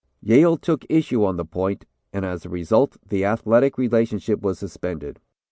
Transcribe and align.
"Yale 0.23 0.57
took 0.57 0.83
issue 0.89 1.23
on 1.23 1.37
the 1.37 1.45
point, 1.45 1.85
and 2.11 2.25
as 2.25 2.43
a 2.43 2.49
result 2.49 2.97
the 3.07 3.23
athletic 3.23 3.77
relationship 3.77 4.41
was 4.41 4.57
suspended. 4.57 5.19